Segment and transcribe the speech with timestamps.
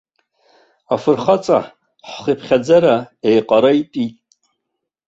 [0.93, 1.59] Афырхаҵа,
[2.09, 2.95] ҳхыԥхьаӡара
[3.29, 4.15] еиҟареитәит!